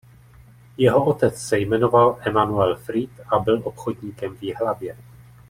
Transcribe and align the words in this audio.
Jeho 0.77 1.03
otec 1.05 1.35
se 1.37 1.59
jmenoval 1.59 2.17
"Emanuel 2.25 2.75
Fried" 2.77 3.11
a 3.33 3.39
byl 3.39 3.61
obchodníkem 3.63 4.35
v 4.37 4.43
Jihlavě. 4.43 4.97